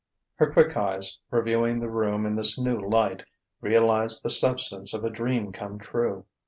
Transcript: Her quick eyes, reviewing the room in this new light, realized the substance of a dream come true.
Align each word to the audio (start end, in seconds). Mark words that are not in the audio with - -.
Her 0.37 0.51
quick 0.51 0.75
eyes, 0.75 1.19
reviewing 1.29 1.79
the 1.79 1.87
room 1.87 2.25
in 2.25 2.35
this 2.35 2.57
new 2.59 2.79
light, 2.81 3.21
realized 3.61 4.23
the 4.23 4.31
substance 4.31 4.95
of 4.95 5.03
a 5.03 5.11
dream 5.11 5.51
come 5.51 5.77
true. 5.77 6.25